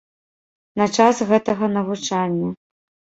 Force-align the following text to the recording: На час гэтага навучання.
На 0.81 0.87
час 0.99 1.19
гэтага 1.31 1.69
навучання. 1.75 2.49